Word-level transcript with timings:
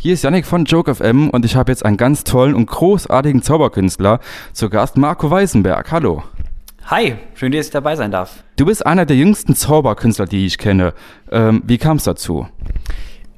Hier 0.00 0.14
ist 0.14 0.22
Yannick 0.22 0.46
von 0.46 0.64
Joke 0.64 0.94
FM 0.94 1.28
und 1.28 1.44
ich 1.44 1.56
habe 1.56 1.72
jetzt 1.72 1.84
einen 1.84 1.96
ganz 1.96 2.22
tollen 2.22 2.54
und 2.54 2.66
großartigen 2.66 3.42
Zauberkünstler 3.42 4.20
zu 4.52 4.70
Gast, 4.70 4.96
Marco 4.96 5.28
Weisenberg. 5.28 5.90
Hallo. 5.90 6.22
Hi, 6.84 7.16
schön, 7.34 7.50
dass 7.50 7.66
ich 7.66 7.72
dabei 7.72 7.96
sein 7.96 8.12
darf. 8.12 8.44
Du 8.54 8.66
bist 8.66 8.86
einer 8.86 9.06
der 9.06 9.16
jüngsten 9.16 9.56
Zauberkünstler, 9.56 10.26
die 10.26 10.46
ich 10.46 10.56
kenne. 10.56 10.94
Ähm, 11.32 11.64
wie 11.66 11.78
kam 11.78 11.96
es 11.96 12.04
dazu? 12.04 12.46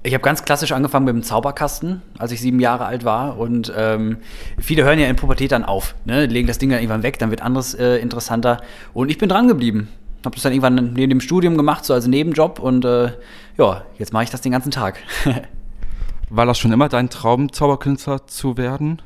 Ich 0.02 0.12
habe 0.12 0.22
ganz 0.22 0.44
klassisch 0.44 0.72
angefangen 0.72 1.06
mit 1.06 1.14
dem 1.14 1.22
Zauberkasten, 1.22 2.02
als 2.18 2.30
ich 2.30 2.42
sieben 2.42 2.60
Jahre 2.60 2.84
alt 2.84 3.06
war. 3.06 3.38
Und 3.38 3.72
ähm, 3.74 4.18
viele 4.58 4.84
hören 4.84 4.98
ja 4.98 5.06
in 5.06 5.16
Pubertät 5.16 5.52
dann 5.52 5.64
auf, 5.64 5.94
ne? 6.04 6.26
legen 6.26 6.46
das 6.46 6.58
Ding 6.58 6.68
dann 6.68 6.80
irgendwann 6.80 7.02
weg, 7.02 7.18
dann 7.18 7.30
wird 7.30 7.40
anderes 7.40 7.72
äh, 7.72 7.96
interessanter. 7.96 8.60
Und 8.92 9.10
ich 9.10 9.16
bin 9.16 9.30
dran 9.30 9.48
geblieben. 9.48 9.88
Habe 10.26 10.34
das 10.34 10.42
dann 10.42 10.52
irgendwann 10.52 10.92
neben 10.92 11.08
dem 11.08 11.22
Studium 11.22 11.56
gemacht, 11.56 11.86
so 11.86 11.94
als 11.94 12.06
Nebenjob. 12.06 12.58
Und 12.58 12.84
äh, 12.84 13.12
ja, 13.56 13.82
jetzt 13.98 14.12
mache 14.12 14.24
ich 14.24 14.30
das 14.30 14.42
den 14.42 14.52
ganzen 14.52 14.70
Tag. 14.70 14.98
War 16.32 16.46
das 16.46 16.58
schon 16.58 16.70
immer 16.70 16.88
dein 16.88 17.10
Traum, 17.10 17.52
Zauberkünstler 17.52 18.28
zu 18.28 18.56
werden? 18.56 19.02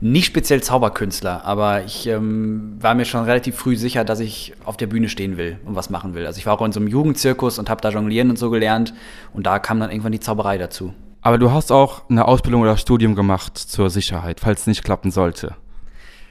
Nicht 0.00 0.26
speziell 0.26 0.60
Zauberkünstler, 0.60 1.44
aber 1.44 1.84
ich 1.84 2.08
ähm, 2.08 2.76
war 2.80 2.96
mir 2.96 3.04
schon 3.04 3.22
relativ 3.22 3.54
früh 3.54 3.76
sicher, 3.76 4.02
dass 4.02 4.18
ich 4.18 4.54
auf 4.64 4.76
der 4.76 4.88
Bühne 4.88 5.08
stehen 5.08 5.36
will 5.36 5.60
und 5.64 5.76
was 5.76 5.90
machen 5.90 6.14
will. 6.14 6.26
Also 6.26 6.38
ich 6.38 6.46
war 6.46 6.54
auch 6.54 6.66
in 6.66 6.72
so 6.72 6.80
einem 6.80 6.88
Jugendzirkus 6.88 7.60
und 7.60 7.70
habe 7.70 7.80
da 7.80 7.90
Jonglieren 7.90 8.30
und 8.30 8.38
so 8.38 8.50
gelernt 8.50 8.94
und 9.32 9.46
da 9.46 9.60
kam 9.60 9.78
dann 9.78 9.90
irgendwann 9.90 10.10
die 10.10 10.18
Zauberei 10.18 10.58
dazu. 10.58 10.92
Aber 11.22 11.38
du 11.38 11.52
hast 11.52 11.70
auch 11.70 12.08
eine 12.10 12.26
Ausbildung 12.26 12.62
oder 12.62 12.76
Studium 12.76 13.14
gemacht 13.14 13.56
zur 13.56 13.88
Sicherheit, 13.88 14.40
falls 14.40 14.62
es 14.62 14.66
nicht 14.66 14.82
klappen 14.82 15.12
sollte. 15.12 15.54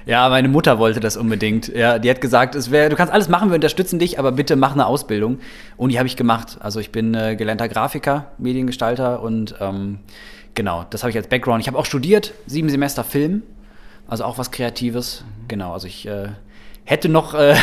Ja, 0.06 0.30
meine 0.30 0.48
Mutter 0.48 0.80
wollte 0.80 1.00
das 1.00 1.18
unbedingt. 1.18 1.68
Ja, 1.68 2.00
die 2.00 2.10
hat 2.10 2.22
gesagt, 2.22 2.56
es 2.56 2.72
wär, 2.72 2.90
du 2.90 2.96
kannst 2.96 3.14
alles 3.14 3.30
machen, 3.30 3.50
wir 3.50 3.56
unterstützen 3.56 4.00
dich, 4.00 4.18
aber 4.18 4.32
bitte 4.32 4.56
mach 4.56 4.74
eine 4.74 4.86
Ausbildung. 4.86 5.40
Und 5.78 5.92
die 5.92 5.98
habe 5.98 6.08
ich 6.08 6.16
gemacht. 6.16 6.58
Also 6.62 6.80
ich 6.80 6.92
bin 6.92 7.14
äh, 7.14 7.36
gelernter 7.36 7.68
Grafiker, 7.68 8.32
Mediengestalter 8.38 9.22
und 9.22 9.56
ähm, 9.60 10.00
genau, 10.56 10.86
das 10.90 11.04
habe 11.04 11.12
ich 11.12 11.18
als 11.18 11.28
Background. 11.28 11.62
Ich 11.62 11.68
habe 11.68 11.78
auch 11.78 11.86
studiert, 11.86 12.34
sieben 12.48 12.70
Semester 12.70 13.04
Film, 13.04 13.44
also 14.08 14.24
auch 14.24 14.38
was 14.38 14.52
Kreatives. 14.52 15.26
Genau, 15.48 15.74
also 15.74 15.88
ich 15.88 16.08
äh, 16.08 16.30
hätte 16.86 17.10
noch 17.10 17.34
äh, 17.34 17.56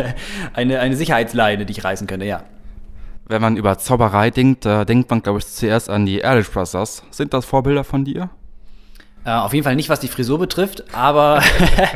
eine, 0.54 0.80
eine 0.80 0.96
Sicherheitsleine, 0.96 1.66
die 1.66 1.72
ich 1.72 1.84
reißen 1.84 2.06
könnte, 2.06 2.24
ja. 2.24 2.44
Wenn 3.26 3.42
man 3.42 3.56
über 3.56 3.78
Zauberei 3.78 4.30
denkt, 4.30 4.64
denkt 4.64 5.08
man, 5.08 5.22
glaube 5.22 5.38
ich, 5.38 5.46
zuerst 5.46 5.88
an 5.88 6.04
die 6.04 6.18
Ehrlich 6.18 6.50
Brothers. 6.50 7.04
Sind 7.12 7.32
das 7.32 7.44
Vorbilder 7.44 7.84
von 7.84 8.04
dir? 8.04 8.28
Äh, 9.24 9.32
auf 9.32 9.52
jeden 9.52 9.64
Fall 9.64 9.76
nicht, 9.76 9.90
was 9.90 10.00
die 10.00 10.08
Frisur 10.08 10.38
betrifft, 10.38 10.84
aber 10.94 11.42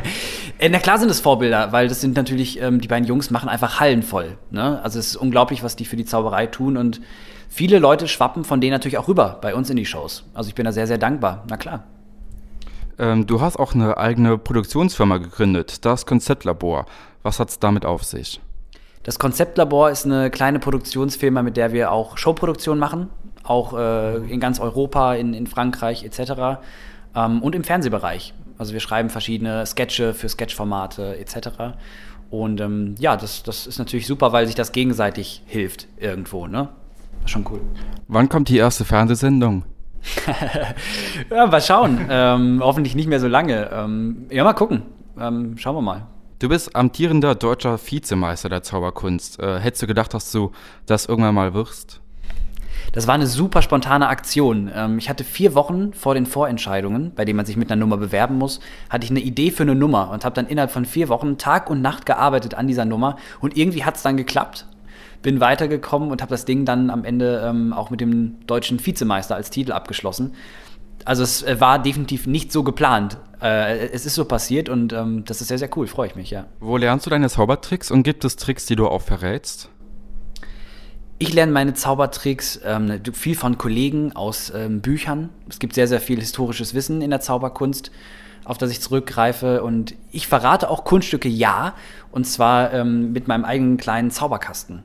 äh, 0.59 0.69
na 0.69 0.79
klar 0.79 0.99
sind 0.99 1.11
es 1.11 1.21
Vorbilder, 1.21 1.73
weil 1.73 1.89
das 1.89 2.01
sind 2.01 2.17
natürlich, 2.17 2.61
ähm, 2.61 2.81
die 2.81 2.89
beiden 2.89 3.09
Jungs 3.09 3.31
machen 3.31 3.49
einfach 3.49 3.81
Hallen 3.81 4.03
voll. 4.03 4.37
Ne? 4.51 4.81
Also 4.83 4.99
es 4.99 5.09
ist 5.09 5.17
unglaublich, 5.17 5.63
was 5.63 5.75
die 5.75 5.87
für 5.87 5.97
die 5.97 6.05
Zauberei 6.05 6.47
tun 6.47 6.77
und 6.77 7.01
viele 7.49 7.79
Leute 7.79 8.09
schwappen 8.09 8.45
von 8.45 8.61
denen 8.61 8.73
natürlich 8.73 8.99
auch 8.99 9.09
rüber 9.09 9.39
bei 9.41 9.55
uns 9.55 9.71
in 9.71 9.77
die 9.77 9.87
Shows. 9.87 10.25
Also 10.35 10.49
ich 10.49 10.55
bin 10.55 10.67
da 10.67 10.73
sehr, 10.73 10.87
sehr 10.87 10.99
dankbar, 10.99 11.45
na 11.49 11.57
klar. 11.57 11.85
Ähm, 12.99 13.27
du 13.27 13.41
hast 13.41 13.57
auch 13.57 13.75
eine 13.75 13.97
eigene 13.97 14.37
Produktionsfirma 14.37 15.17
gegründet, 15.17 15.85
das 15.87 16.05
Konzeptlabor. 16.05 16.85
Was 17.23 17.41
hat 17.41 17.49
es 17.49 17.59
damit 17.59 17.87
auf 17.87 18.05
sich? 18.05 18.39
Das 19.03 19.19
Konzeptlabor 19.19 19.91
ist 19.91 20.05
eine 20.05 20.31
kleine 20.31 20.59
Produktionsfirma, 20.59 21.43
mit 21.43 21.57
der 21.57 21.73
wir 21.73 21.91
auch 21.91 22.19
Showproduktion 22.19 22.79
machen, 22.79 23.09
auch 23.45 23.73
äh, 23.73 24.17
in 24.31 24.41
ganz 24.41 24.61
Europa, 24.61 25.15
in, 25.15 25.33
in 25.33 25.47
Frankreich 25.47 26.05
etc 26.05 26.61
ähm, 27.15 27.43
und 27.43 27.55
im 27.55 27.65
Fernsehbereich. 27.65 28.35
Also 28.59 28.73
wir 28.73 28.81
schreiben 28.81 29.11
verschiedene 29.11 29.67
Sketche 29.67 30.15
für 30.15 30.29
Sketchformate 30.29 31.19
etc. 31.19 31.49
Und 32.31 32.61
ähm, 32.61 32.95
ja, 32.99 33.17
das, 33.17 33.43
das 33.43 33.67
ist 33.67 33.79
natürlich 33.79 34.07
super, 34.07 34.33
weil 34.33 34.47
sich 34.47 34.55
das 34.55 34.73
gegenseitig 34.73 35.43
hilft 35.47 35.89
irgendwo. 35.99 36.47
Ne? 36.47 36.69
Schon 37.27 37.45
cool. 37.51 37.61
Wann 38.09 38.29
kommt 38.29 38.49
die 38.49 38.59
erste 38.59 38.85
Fernsehsendung? 38.85 39.65
ja, 41.31 41.47
mal 41.47 41.61
schauen. 41.61 42.07
ähm, 42.09 42.61
hoffentlich 42.63 42.95
nicht 42.95 43.09
mehr 43.09 43.21
so 43.21 43.29
lange. 43.29 43.71
Ähm, 43.73 44.27
ja, 44.31 44.45
mal 44.45 44.53
gucken. 44.53 44.83
Ähm, 45.19 45.57
schauen 45.57 45.77
wir 45.77 45.83
mal. 45.83 46.07
Du 46.41 46.49
bist 46.49 46.75
amtierender 46.77 47.35
deutscher 47.35 47.79
Vizemeister 47.79 48.49
der 48.49 48.63
Zauberkunst. 48.63 49.41
Äh, 49.41 49.61
hättest 49.61 49.83
du 49.83 49.87
gedacht, 49.87 50.13
dass 50.13 50.31
du 50.31 50.53
das 50.87 51.07
irgendwann 51.07 51.35
mal 51.35 51.55
wirst? 51.55 52.01
Das 52.93 53.07
war 53.07 53.15
eine 53.15 53.27
super 53.27 53.63
spontane 53.63 54.09
Aktion. 54.09 54.71
Ähm, 54.75 54.99
ich 54.99 55.09
hatte 55.09 55.25
vier 55.25 55.55
Wochen 55.55 55.93
vor 55.93 56.15
den 56.15 56.27
Vorentscheidungen, 56.27 57.13
bei 57.15 57.25
denen 57.25 57.37
man 57.37 57.47
sich 57.47 57.57
mit 57.57 57.71
einer 57.71 57.81
Nummer 57.81 57.97
bewerben 57.97 58.39
muss, 58.39 58.61
hatte 58.89 59.05
ich 59.05 59.11
eine 59.11 59.21
Idee 59.21 59.51
für 59.51 59.63
eine 59.63 59.75
Nummer 59.75 60.11
und 60.11 60.25
habe 60.25 60.35
dann 60.35 60.47
innerhalb 60.47 60.71
von 60.71 60.85
vier 60.85 61.09
Wochen 61.09 61.39
Tag 61.39 61.71
und 61.71 61.83
Nacht 61.83 62.07
gearbeitet 62.07 62.55
an 62.55 62.67
dieser 62.67 62.85
Nummer 62.85 63.17
und 63.41 63.57
irgendwie 63.57 63.85
hat 63.85 63.97
es 63.97 64.03
dann 64.03 64.17
geklappt. 64.17 64.67
Bin 65.23 65.41
weitergekommen 65.41 66.11
und 66.11 66.21
habe 66.21 66.31
das 66.31 66.45
Ding 66.45 66.65
dann 66.65 66.91
am 66.91 67.05
Ende 67.05 67.43
ähm, 67.47 67.73
auch 67.73 67.91
mit 67.91 68.01
dem 68.01 68.47
deutschen 68.47 68.85
Vizemeister 68.85 69.35
als 69.35 69.51
Titel 69.51 69.73
abgeschlossen. 69.73 70.35
Also 71.05 71.23
es 71.23 71.43
äh, 71.43 71.61
war 71.61 71.79
definitiv 71.79 72.27
nicht 72.27 72.53
so 72.53 72.63
geplant. 72.63 73.19
Äh, 73.43 73.89
es 73.89 74.07
ist 74.07 74.15
so 74.15 74.25
passiert 74.25 74.69
und 74.69 74.93
ähm, 74.93 75.25
das 75.25 75.41
ist 75.41 75.49
sehr, 75.49 75.59
sehr 75.59 75.71
cool, 75.77 75.87
freue 75.87 76.09
ich 76.09 76.15
mich, 76.15 76.31
ja. 76.31 76.47
Wo 76.61 76.77
lernst 76.77 77.07
du 77.07 77.11
deine 77.11 77.29
Zaubertricks 77.29 77.91
und 77.91 78.03
gibt 78.03 78.25
es 78.25 78.37
Tricks, 78.37 78.67
die 78.67 78.77
du 78.77 78.89
auch 78.89 79.03
verrätst? 79.03 79.69
Ich 81.19 81.33
lerne 81.33 81.53
meine 81.53 81.75
Zaubertricks 81.75 82.61
ähm, 82.65 83.01
viel 83.13 83.37
von 83.37 83.57
Kollegen 83.57 84.17
aus 84.17 84.53
ähm, 84.55 84.81
Büchern. 84.81 85.31
Es 85.49 85.61
gibt 85.61 85.75
sehr, 85.75 85.87
sehr 85.87 86.01
viel 86.01 86.19
historisches 86.19 86.75
Wissen 86.75 87.03
in 87.03 87.11
der 87.11 87.21
Zauberkunst, 87.21 87.93
auf 88.45 88.59
das 88.59 88.71
ich 88.73 88.81
zurückgreife. 88.81 89.63
Und 89.63 89.95
ich 90.11 90.27
verrate 90.27 90.69
auch 90.69 90.85
Kunststücke 90.85 91.29
ja, 91.29 91.75
und 92.11 92.27
zwar 92.27 92.73
ähm, 92.73 93.13
mit 93.13 93.29
meinem 93.29 93.45
eigenen 93.45 93.77
kleinen 93.77 94.11
Zauberkasten. 94.11 94.83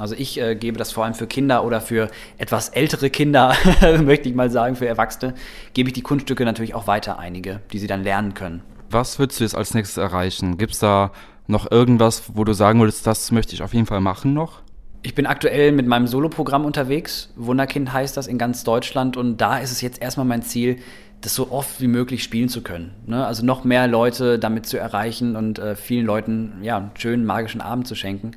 Also 0.00 0.16
ich 0.16 0.40
äh, 0.40 0.56
gebe 0.56 0.78
das 0.78 0.90
vor 0.90 1.04
allem 1.04 1.14
für 1.14 1.28
Kinder 1.28 1.64
oder 1.64 1.80
für 1.80 2.10
etwas 2.38 2.70
ältere 2.70 3.08
Kinder, 3.08 3.54
möchte 4.02 4.28
ich 4.28 4.34
mal 4.34 4.50
sagen, 4.50 4.74
für 4.74 4.86
Erwachsene, 4.86 5.34
gebe 5.74 5.88
ich 5.88 5.92
die 5.92 6.02
Kunststücke 6.02 6.44
natürlich 6.44 6.74
auch 6.74 6.88
weiter, 6.88 7.18
einige, 7.18 7.60
die 7.72 7.78
sie 7.78 7.86
dann 7.86 8.02
lernen 8.02 8.34
können. 8.34 8.62
Was 8.90 9.18
würdest 9.18 9.40
du 9.40 9.44
jetzt 9.44 9.54
als 9.54 9.74
nächstes 9.74 9.96
erreichen? 9.96 10.58
Gibt 10.58 10.72
es 10.72 10.80
da 10.80 11.12
noch 11.46 11.70
irgendwas, 11.70 12.24
wo 12.34 12.44
du 12.44 12.52
sagen 12.52 12.80
würdest, 12.80 13.06
das 13.06 13.30
möchte 13.30 13.54
ich 13.54 13.62
auf 13.62 13.74
jeden 13.74 13.86
Fall 13.86 14.00
machen 14.00 14.34
noch? 14.34 14.62
Ich 15.08 15.14
bin 15.14 15.24
aktuell 15.24 15.72
mit 15.72 15.86
meinem 15.86 16.06
Soloprogramm 16.06 16.66
unterwegs. 16.66 17.32
Wunderkind 17.34 17.94
heißt 17.94 18.14
das 18.14 18.26
in 18.26 18.36
ganz 18.36 18.62
Deutschland. 18.62 19.16
Und 19.16 19.38
da 19.38 19.56
ist 19.56 19.72
es 19.72 19.80
jetzt 19.80 20.02
erstmal 20.02 20.26
mein 20.26 20.42
Ziel, 20.42 20.76
das 21.22 21.34
so 21.34 21.50
oft 21.50 21.80
wie 21.80 21.86
möglich 21.86 22.22
spielen 22.22 22.50
zu 22.50 22.62
können. 22.62 22.90
Ne? 23.06 23.24
Also 23.24 23.42
noch 23.42 23.64
mehr 23.64 23.86
Leute 23.86 24.38
damit 24.38 24.66
zu 24.66 24.76
erreichen 24.76 25.34
und 25.34 25.58
äh, 25.60 25.76
vielen 25.76 26.04
Leuten 26.04 26.58
ja, 26.60 26.76
einen 26.76 26.90
schönen 26.92 27.24
magischen 27.24 27.62
Abend 27.62 27.86
zu 27.86 27.94
schenken. 27.94 28.32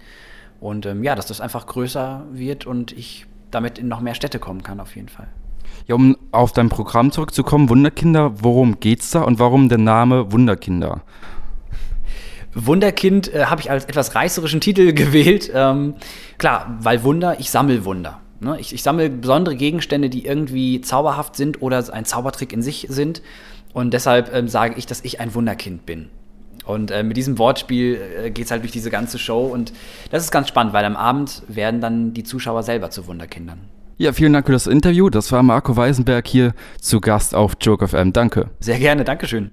Und 0.61 0.85
ähm, 0.85 1.03
ja, 1.03 1.13
dass 1.13 1.25
das 1.25 1.41
einfach 1.41 1.67
größer 1.67 2.23
wird 2.31 2.65
und 2.65 2.93
ich 2.93 3.25
damit 3.51 3.77
in 3.77 3.89
noch 3.89 3.99
mehr 3.99 4.15
Städte 4.15 4.39
kommen 4.39 4.63
kann, 4.63 4.79
auf 4.79 4.95
jeden 4.95 5.09
Fall. 5.09 5.27
Ja, 5.87 5.95
um 5.95 6.15
auf 6.31 6.53
dein 6.53 6.69
Programm 6.69 7.11
zurückzukommen, 7.11 7.67
Wunderkinder, 7.67 8.41
worum 8.43 8.79
geht's 8.79 9.11
da 9.11 9.23
und 9.23 9.39
warum 9.39 9.67
der 9.67 9.77
Name 9.77 10.31
Wunderkinder? 10.31 11.01
Wunderkind 12.53 13.33
äh, 13.33 13.45
habe 13.45 13.61
ich 13.61 13.71
als 13.71 13.85
etwas 13.85 14.15
reißerischen 14.15 14.61
Titel 14.61 14.93
gewählt. 14.93 15.51
Ähm, 15.53 15.95
klar, 16.37 16.77
weil 16.79 17.03
Wunder, 17.03 17.39
ich 17.39 17.51
sammle 17.51 17.85
Wunder. 17.85 18.19
Ne? 18.39 18.57
Ich, 18.59 18.73
ich 18.73 18.83
sammle 18.83 19.09
besondere 19.09 19.55
Gegenstände, 19.55 20.09
die 20.09 20.25
irgendwie 20.25 20.81
zauberhaft 20.81 21.35
sind 21.35 21.61
oder 21.61 21.83
ein 21.93 22.05
Zaubertrick 22.05 22.53
in 22.53 22.61
sich 22.61 22.87
sind. 22.89 23.21
Und 23.73 23.93
deshalb 23.93 24.33
ähm, 24.33 24.47
sage 24.47 24.75
ich, 24.77 24.85
dass 24.85 25.03
ich 25.03 25.19
ein 25.19 25.33
Wunderkind 25.33 25.85
bin. 25.85 26.09
Und 26.65 26.91
äh, 26.91 27.03
mit 27.03 27.17
diesem 27.17 27.37
Wortspiel 27.37 27.99
äh, 28.25 28.31
geht 28.31 28.45
es 28.45 28.51
halt 28.51 28.63
durch 28.63 28.71
diese 28.71 28.89
ganze 28.89 29.17
Show. 29.17 29.45
Und 29.45 29.73
das 30.09 30.23
ist 30.23 30.31
ganz 30.31 30.47
spannend, 30.47 30.73
weil 30.73 30.85
am 30.85 30.95
Abend 30.95 31.43
werden 31.47 31.81
dann 31.81 32.13
die 32.13 32.23
Zuschauer 32.23 32.63
selber 32.63 32.89
zu 32.89 33.07
Wunderkindern. 33.07 33.59
Ja, 33.97 34.13
vielen 34.13 34.33
Dank 34.33 34.45
für 34.47 34.51
das 34.51 34.67
Interview. 34.67 35.09
Das 35.09 35.31
war 35.31 35.43
Marco 35.43 35.75
Weisenberg 35.75 36.27
hier 36.27 36.53
zu 36.79 37.01
Gast 37.01 37.35
auf 37.35 37.53
Joke 37.61 37.87
FM. 37.87 38.13
Danke. 38.13 38.49
Sehr 38.59 38.79
gerne, 38.79 39.03
Dankeschön. 39.03 39.49